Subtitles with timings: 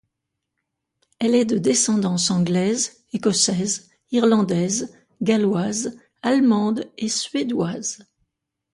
[1.19, 7.99] Elle est de descendance anglaise, écossaise, irlandaise, galloise, allemande et suédoise.